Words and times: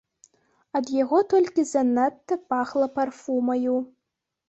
Ад 0.79 0.85
яго 0.95 1.19
толькі 1.35 1.67
занадта 1.73 2.41
пахла 2.55 2.91
парфумаю. 3.01 3.81